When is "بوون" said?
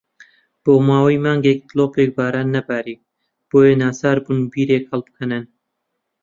4.23-4.39